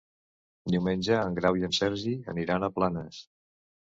Diumenge 0.75 1.19
en 1.27 1.37
Grau 1.39 1.59
i 1.61 1.67
en 1.67 1.75
Sergi 1.81 2.15
aniran 2.35 2.67
a 2.67 2.71
Planes. 2.79 3.21